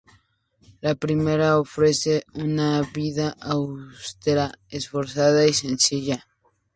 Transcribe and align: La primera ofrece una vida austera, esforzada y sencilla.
La 0.81 0.95
primera 0.95 1.59
ofrece 1.59 2.23
una 2.33 2.81
vida 2.81 3.35
austera, 3.39 4.51
esforzada 4.71 5.45
y 5.45 5.53
sencilla. 5.53 6.25